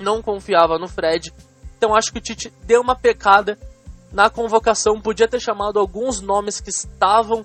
[0.00, 1.32] não confiava no Fred.
[1.78, 3.58] Então acho que o Tite deu uma pecada
[4.12, 7.44] na convocação, podia ter chamado alguns nomes que estavam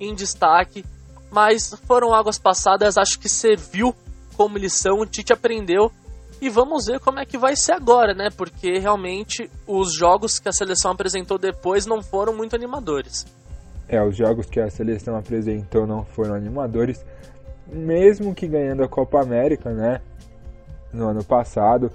[0.00, 0.84] em destaque,
[1.30, 3.94] mas foram águas passadas, acho que serviu
[4.38, 5.90] como lição, o Tite aprendeu
[6.40, 8.28] e vamos ver como é que vai ser agora, né?
[8.30, 13.26] Porque realmente os jogos que a seleção apresentou depois não foram muito animadores.
[13.88, 17.04] É, os jogos que a seleção apresentou não foram animadores,
[17.66, 20.00] mesmo que ganhando a Copa América, né?
[20.92, 21.90] No ano passado,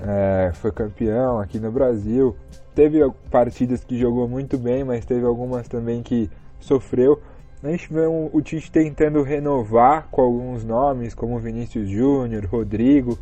[0.00, 2.36] é, foi campeão aqui no Brasil.
[2.72, 3.00] Teve
[3.32, 7.20] partidas que jogou muito bem, mas teve algumas também que sofreu.
[7.64, 13.18] A gente vê um, o Tite tentando renovar com alguns nomes, como Vinícius Júnior, Rodrigo,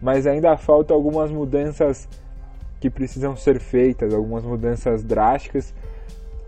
[0.00, 2.08] mas ainda falta algumas mudanças
[2.80, 5.74] que precisam ser feitas, algumas mudanças drásticas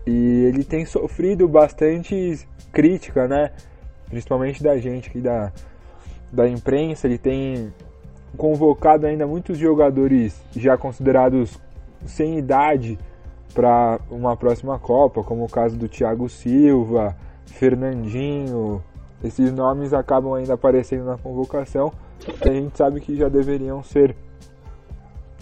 [0.07, 2.39] e ele tem sofrido bastante
[2.71, 3.51] crítica, né?
[4.09, 5.53] Principalmente da gente aqui da,
[6.31, 7.05] da imprensa.
[7.05, 7.71] Ele tem
[8.35, 11.59] convocado ainda muitos jogadores já considerados
[12.03, 12.97] sem idade
[13.53, 18.83] para uma próxima Copa, como o caso do Thiago Silva, Fernandinho.
[19.23, 21.91] Esses nomes acabam ainda aparecendo na convocação
[22.43, 24.15] e a gente sabe que já deveriam ser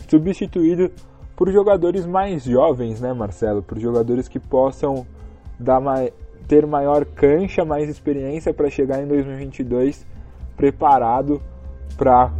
[0.07, 0.91] substituídos
[1.35, 3.61] por jogadores mais jovens, né, Marcelo?
[3.63, 5.05] Por jogadores que possam
[5.57, 6.11] dar mai
[6.47, 10.05] ter maior cancha, mais experiência para chegar em 2022
[10.57, 11.41] preparado
[11.95, 12.31] para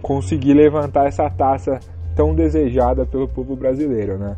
[0.00, 1.80] conseguir levantar essa taça
[2.14, 4.36] tão desejada pelo povo brasileiro, né?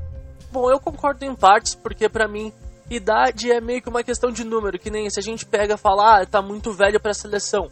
[0.55, 2.53] Bom, eu concordo em partes, porque para mim
[2.89, 5.77] idade é meio que uma questão de número, que nem se a gente pega e
[5.77, 7.69] fala, ah, tá muito velho para a seleção.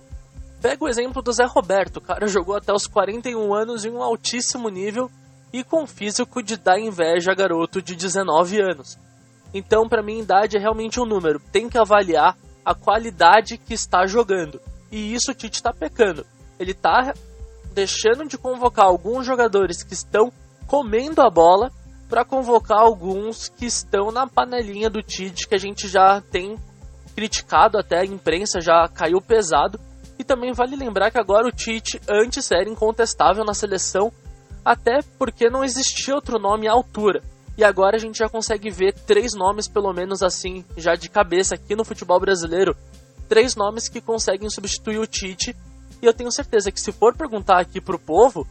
[0.61, 4.03] Pega o exemplo do Zé Roberto, o cara jogou até os 41 anos em um
[4.03, 5.09] altíssimo nível
[5.53, 8.99] e com físico de dar inveja a garoto de 19 anos.
[9.55, 11.41] Então, para mim, idade é realmente um número.
[11.53, 14.61] Tem que avaliar a qualidade que está jogando.
[14.91, 16.27] E isso o Tite está pecando.
[16.59, 17.15] Ele está
[17.73, 20.33] deixando de convocar alguns jogadores que estão
[20.67, 21.71] comendo a bola
[22.13, 26.59] para convocar alguns que estão na panelinha do Tite, que a gente já tem
[27.17, 29.81] criticado até a imprensa já caiu pesado.
[30.19, 34.13] E também vale lembrar que agora o Tite antes era incontestável na seleção
[34.63, 37.23] até porque não existia outro nome à altura.
[37.57, 41.55] E agora a gente já consegue ver três nomes, pelo menos assim, já de cabeça
[41.55, 42.77] aqui no futebol brasileiro.
[43.27, 45.57] Três nomes que conseguem substituir o Tite.
[46.03, 48.47] E eu tenho certeza que se for perguntar aqui pro povo,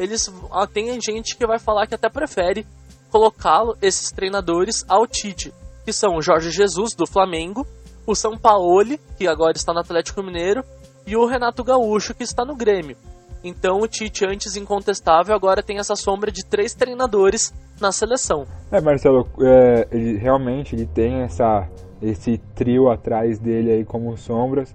[0.00, 0.28] eles
[0.72, 2.66] tem gente que vai falar que até prefere
[3.14, 5.54] colocá-lo, esses treinadores, ao Tite.
[5.84, 7.64] Que são o Jorge Jesus, do Flamengo,
[8.04, 10.64] o São Paulo, que agora está no Atlético Mineiro,
[11.06, 12.96] e o Renato Gaúcho, que está no Grêmio.
[13.44, 18.46] Então o Tite, antes incontestável, agora tem essa sombra de três treinadores na seleção.
[18.72, 21.68] É, Marcelo, é, ele realmente ele tem essa,
[22.02, 24.74] esse trio atrás dele aí como sombras.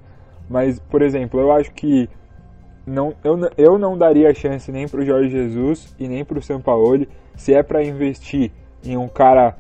[0.50, 2.08] Mas, por exemplo, eu acho que
[2.90, 7.08] não, eu, eu não daria chance nem pro Jorge Jesus e nem pro Sampaoli.
[7.36, 8.52] Se é para investir
[8.84, 9.56] em um cara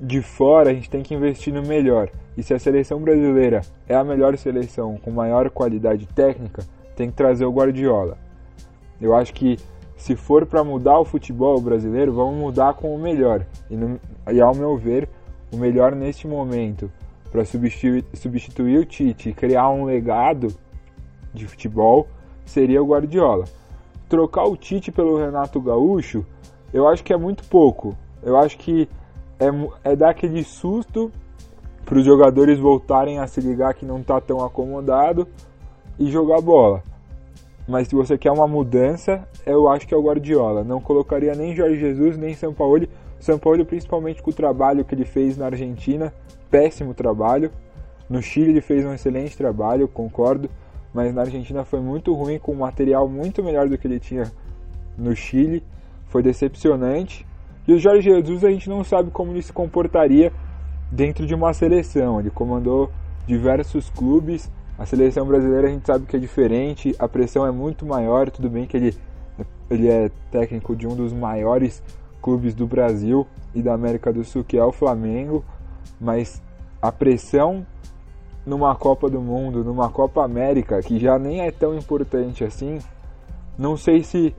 [0.00, 2.08] de fora, a gente tem que investir no melhor.
[2.36, 6.64] E se a seleção brasileira é a melhor seleção com maior qualidade técnica,
[6.96, 8.16] tem que trazer o Guardiola.
[9.00, 9.58] Eu acho que
[9.96, 13.44] se for para mudar o futebol brasileiro, vamos mudar com o melhor.
[13.70, 14.00] E, no,
[14.32, 15.08] e ao meu ver,
[15.52, 16.90] o melhor neste momento
[17.30, 20.48] para substituir, substituir o Tite e criar um legado
[21.34, 22.08] de futebol
[22.44, 23.44] seria o Guardiola.
[24.08, 26.24] Trocar o Tite pelo Renato Gaúcho,
[26.72, 27.96] eu acho que é muito pouco.
[28.22, 28.88] Eu acho que
[29.38, 31.10] é, é dar aquele susto
[31.84, 35.26] para os jogadores voltarem a se ligar que não está tão acomodado
[35.98, 36.82] e jogar bola.
[37.66, 40.64] Mas se você quer uma mudança, eu acho que é o Guardiola.
[40.64, 42.86] Não colocaria nem Jorge Jesus, nem São Paulo.
[43.20, 46.12] São Paulo, principalmente com o trabalho que ele fez na Argentina,
[46.50, 47.50] péssimo trabalho.
[48.08, 50.50] No Chile ele fez um excelente trabalho, concordo,
[50.92, 54.30] mas na Argentina foi muito ruim, com um material muito melhor do que ele tinha
[54.96, 55.62] no Chile.
[56.06, 57.26] Foi decepcionante.
[57.66, 60.32] E o Jorge Jesus a gente não sabe como ele se comportaria
[60.90, 62.20] dentro de uma seleção.
[62.20, 62.90] Ele comandou
[63.26, 67.84] diversos clubes a seleção brasileira a gente sabe que é diferente, a pressão é muito
[67.86, 68.96] maior, tudo bem que ele,
[69.70, 71.82] ele é técnico de um dos maiores
[72.20, 75.44] clubes do Brasil e da América do Sul, que é o Flamengo,
[76.00, 76.42] mas
[76.80, 77.66] a pressão
[78.44, 82.78] numa Copa do Mundo, numa Copa América, que já nem é tão importante assim,
[83.58, 84.34] não sei se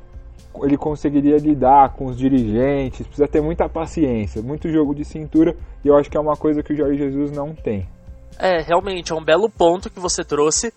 [0.62, 5.88] ele conseguiria lidar com os dirigentes, precisa ter muita paciência, muito jogo de cintura, e
[5.88, 7.88] eu acho que é uma coisa que o Jorge Jesus não tem.
[8.38, 10.74] É, realmente, é um belo ponto que você trouxe.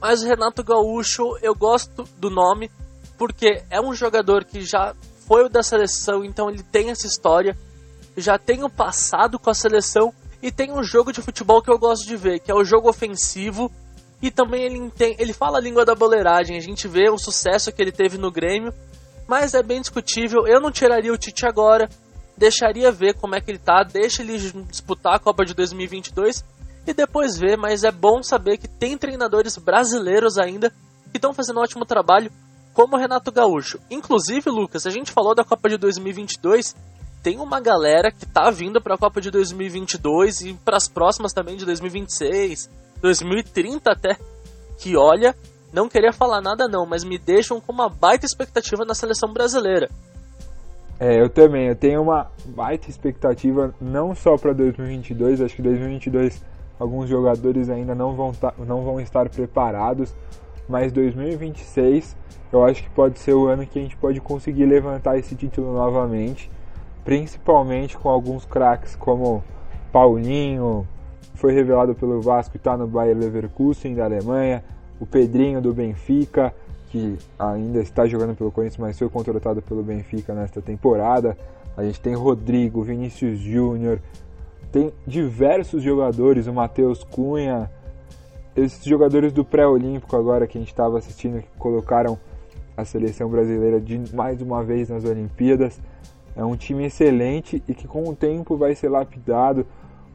[0.00, 2.70] Mas o Renato Gaúcho, eu gosto do nome,
[3.18, 4.94] porque é um jogador que já
[5.26, 7.56] foi o da seleção, então ele tem essa história,
[8.16, 10.12] já tem o passado com a seleção
[10.42, 12.88] e tem um jogo de futebol que eu gosto de ver, que é o jogo
[12.88, 13.70] ofensivo.
[14.22, 17.72] E também ele, tem, ele fala a língua da boleiragem, a gente vê o sucesso
[17.72, 18.72] que ele teve no Grêmio,
[19.26, 20.46] mas é bem discutível.
[20.46, 21.88] Eu não tiraria o Tite agora,
[22.36, 26.44] deixaria ver como é que ele tá, deixa ele disputar a Copa de 2022
[26.86, 30.70] e depois ver, mas é bom saber que tem treinadores brasileiros ainda
[31.10, 32.30] que estão fazendo um ótimo trabalho,
[32.72, 33.78] como o Renato Gaúcho.
[33.90, 36.74] Inclusive, Lucas, a gente falou da Copa de 2022,
[37.22, 41.32] tem uma galera que tá vindo para a Copa de 2022 e para as próximas
[41.32, 44.16] também de 2026, 2030 até,
[44.78, 45.34] que olha,
[45.72, 49.88] não queria falar nada não, mas me deixam com uma baita expectativa na seleção brasileira.
[50.98, 56.42] É, eu também, eu tenho uma baita expectativa não só para 2022, acho que 2022
[56.78, 58.32] alguns jogadores ainda não vão,
[58.66, 60.14] não vão estar preparados,
[60.68, 62.16] mas 2026
[62.52, 65.72] eu acho que pode ser o ano que a gente pode conseguir levantar esse título
[65.72, 66.50] novamente,
[67.04, 69.42] principalmente com alguns craques como
[69.92, 70.86] Paulinho,
[71.34, 74.62] foi revelado pelo Vasco e está no Bayer Leverkusen da Alemanha,
[75.00, 76.54] o Pedrinho do Benfica,
[76.88, 81.36] que ainda está jogando pelo Corinthians, mas foi contratado pelo Benfica nesta temporada.
[81.76, 84.00] A gente tem Rodrigo, Vinícius Júnior,
[84.70, 87.70] tem diversos jogadores, o Matheus Cunha,
[88.54, 92.18] esses jogadores do pré-olímpico agora que a gente estava assistindo que colocaram
[92.76, 95.80] a seleção brasileira de mais uma vez nas Olimpíadas.
[96.36, 99.66] É um time excelente e que com o tempo vai ser lapidado,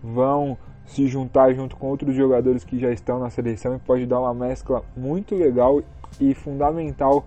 [0.01, 4.19] vão se juntar junto com outros jogadores que já estão na seleção e pode dar
[4.19, 5.82] uma mescla muito legal
[6.19, 7.25] e fundamental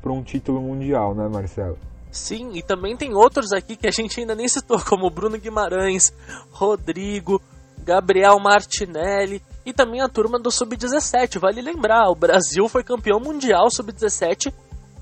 [0.00, 1.78] para um título mundial, né, Marcelo?
[2.10, 6.12] Sim, e também tem outros aqui que a gente ainda nem citou, como Bruno Guimarães,
[6.50, 7.40] Rodrigo,
[7.84, 11.38] Gabriel Martinelli e também a turma do Sub-17.
[11.38, 14.52] Vale lembrar, o Brasil foi campeão mundial Sub-17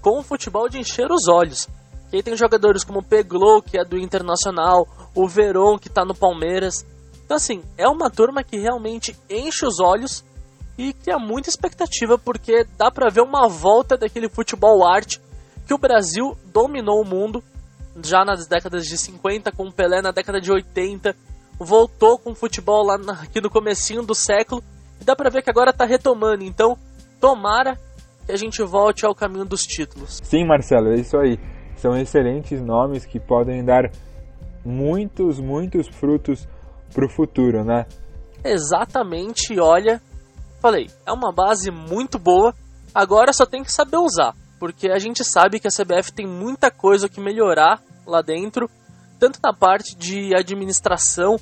[0.00, 1.68] com o futebol de encher os olhos.
[2.12, 6.04] E aí tem jogadores como o Peglow, que é do Internacional, o Veron, que está
[6.04, 6.86] no Palmeiras.
[7.24, 10.24] Então, assim, é uma turma que realmente enche os olhos
[10.78, 15.20] e cria muita expectativa, porque dá para ver uma volta daquele futebol arte
[15.66, 17.42] que o Brasil dominou o mundo
[18.04, 21.16] já nas décadas de 50 com o Pelé na década de 80,
[21.58, 24.62] voltou com o futebol lá aqui no comecinho do século
[25.00, 26.44] e dá para ver que agora está retomando.
[26.44, 26.76] Então,
[27.20, 27.78] tomara
[28.26, 30.20] que a gente volte ao caminho dos títulos.
[30.22, 31.38] Sim, Marcelo, é isso aí.
[31.76, 33.90] São excelentes nomes que podem dar
[34.64, 36.48] muitos, muitos frutos
[36.92, 37.86] para o futuro, né?
[38.44, 40.00] Exatamente, olha,
[40.60, 42.54] falei, é uma base muito boa,
[42.94, 46.70] agora só tem que saber usar porque a gente sabe que a CBF tem muita
[46.70, 48.70] coisa que melhorar lá dentro,
[49.18, 51.36] tanto na parte de administração,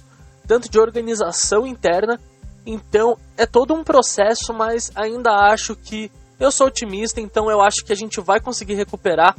[0.46, 2.20] tanto de organização interna.
[2.66, 6.10] Então é todo um processo, mas ainda acho que
[6.40, 9.36] eu sou otimista, então eu acho que a gente vai conseguir recuperar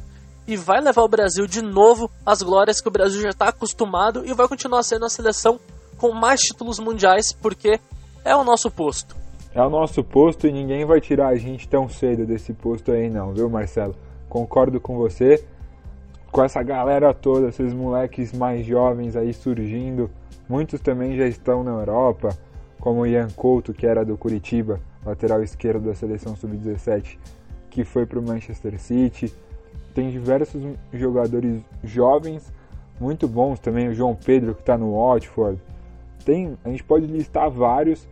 [0.48, 4.26] e vai levar o Brasil de novo às glórias que o Brasil já está acostumado
[4.26, 5.60] e vai continuar sendo a seleção
[5.98, 7.80] com mais títulos mundiais, porque
[8.24, 9.16] é o nosso posto.
[9.54, 13.10] é o nosso posto e ninguém vai tirar a gente tão cedo desse posto aí
[13.10, 13.96] não, viu Marcelo?
[14.28, 15.46] Concordo com você.
[16.32, 20.10] Com essa galera toda, esses moleques mais jovens aí surgindo,
[20.50, 22.38] muitos também já estão na Europa,
[22.82, 27.18] como o Ian Couto, que era do Curitiba, lateral esquerdo da seleção sub-17,
[27.70, 29.34] que foi para o Manchester City.
[29.96, 30.62] Tem diversos
[30.94, 32.54] jogadores jovens
[33.00, 35.60] muito bons também, o João Pedro que está no Watford.
[36.24, 38.08] Tem, a gente pode listar vários.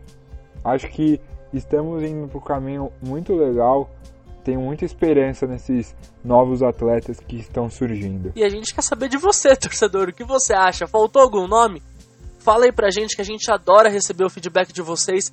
[0.64, 1.20] Acho que
[1.52, 3.90] estamos indo para um caminho muito legal.
[4.42, 8.32] Tenho muita esperança nesses novos atletas que estão surgindo.
[8.34, 10.08] E a gente quer saber de você, torcedor.
[10.08, 10.86] O que você acha?
[10.86, 11.82] Faltou algum nome?
[12.38, 15.32] Fala aí pra gente que a gente adora receber o feedback de vocês.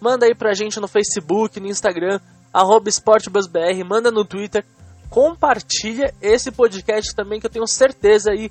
[0.00, 2.20] Manda aí pra gente no Facebook, no Instagram,
[2.52, 4.64] arroba esportebusbr, manda no Twitter.
[5.12, 8.50] Compartilha esse podcast também que eu tenho certeza aí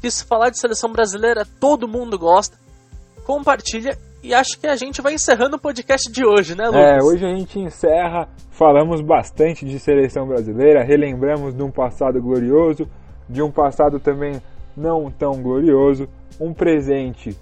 [0.00, 2.56] que se falar de seleção brasileira todo mundo gosta.
[3.24, 6.80] Compartilha e acho que a gente vai encerrando o podcast de hoje, né, Lucas?
[6.80, 12.88] É, hoje a gente encerra, falamos bastante de seleção brasileira, relembramos de um passado glorioso,
[13.28, 14.40] de um passado também
[14.76, 16.08] não tão glorioso,
[16.40, 17.36] um presente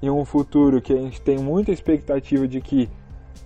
[0.00, 2.88] e um futuro que a gente tem muita expectativa de que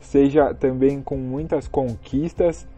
[0.02, 2.68] seja também com muitas conquistas.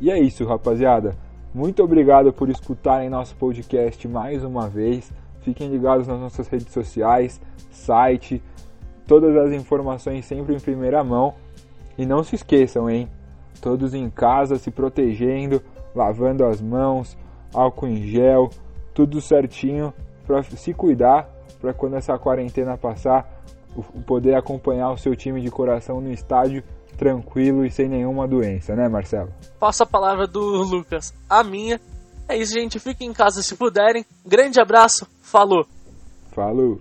[0.00, 1.14] E é isso, rapaziada.
[1.56, 5.10] Muito obrigado por escutarem nosso podcast mais uma vez.
[5.40, 7.40] Fiquem ligados nas nossas redes sociais,
[7.70, 8.42] site,
[9.06, 11.32] todas as informações sempre em primeira mão.
[11.96, 13.08] E não se esqueçam, hein?
[13.58, 15.62] Todos em casa, se protegendo,
[15.94, 17.16] lavando as mãos,
[17.54, 18.50] álcool em gel,
[18.92, 19.94] tudo certinho
[20.26, 21.26] para se cuidar,
[21.58, 23.42] para quando essa quarentena passar,
[24.06, 26.62] poder acompanhar o seu time de coração no estádio
[26.96, 29.30] tranquilo e sem nenhuma doença, né, Marcelo?
[29.60, 31.80] Passo a palavra do Lucas, a minha.
[32.28, 32.80] É isso, gente.
[32.80, 34.04] Fiquem em casa se puderem.
[34.24, 35.06] Grande abraço.
[35.22, 35.66] Falou.
[36.32, 36.80] Falou.